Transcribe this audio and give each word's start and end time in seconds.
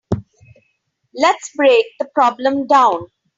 Let's 1.13 1.51
break 1.55 1.85
the 1.99 2.05
problem 2.15 2.65
down. 2.65 3.05